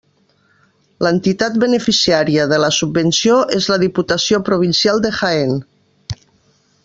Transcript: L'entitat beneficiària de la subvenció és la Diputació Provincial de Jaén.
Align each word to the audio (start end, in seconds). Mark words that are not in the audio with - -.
L'entitat 1.07 1.59
beneficiària 1.63 2.47
de 2.53 2.59
la 2.63 2.71
subvenció 2.79 3.37
és 3.59 3.69
la 3.73 3.79
Diputació 3.85 4.41
Provincial 4.49 5.03
de 5.05 5.13
Jaén. 5.21 5.55